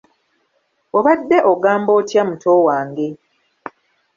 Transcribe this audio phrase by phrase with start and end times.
[0.97, 3.07] Obadde ogamba otya muto wange?